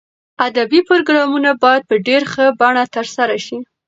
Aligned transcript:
ادبي 0.47 0.79
پروګرامونه 0.89 1.49
باید 1.63 1.83
په 1.89 1.95
ډېر 2.07 2.21
ښه 2.33 2.45
بڼه 2.59 2.83
ترسره 2.95 3.37
شي. 3.45 3.57